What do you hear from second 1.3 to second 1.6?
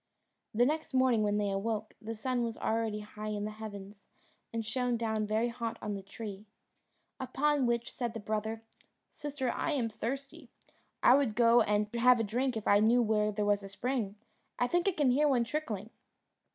they